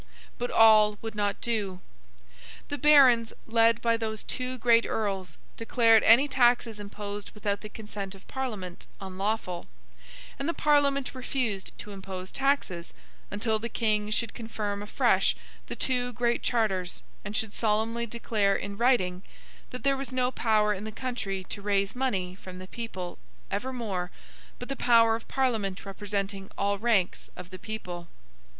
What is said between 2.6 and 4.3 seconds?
The Barons, led by those